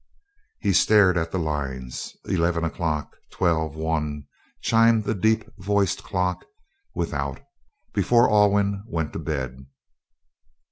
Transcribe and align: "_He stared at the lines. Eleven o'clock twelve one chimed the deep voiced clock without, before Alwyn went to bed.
"_He 0.57 0.73
stared 0.73 1.15
at 1.15 1.29
the 1.31 1.37
lines. 1.37 2.17
Eleven 2.25 2.63
o'clock 2.63 3.15
twelve 3.29 3.75
one 3.75 4.25
chimed 4.59 5.03
the 5.03 5.13
deep 5.13 5.45
voiced 5.59 6.03
clock 6.03 6.43
without, 6.95 7.39
before 7.93 8.27
Alwyn 8.27 8.83
went 8.87 9.13
to 9.13 9.19
bed. 9.19 9.67